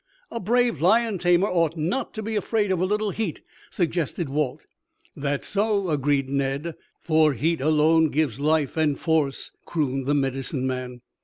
[0.31, 4.65] "A brave lion tamer ought not to be afraid of a little heat," suggested Walt.
[5.15, 6.73] "That's so," agreed Ned.
[7.01, 11.01] "For heat alone gives life and force," crooned the Medicine Man.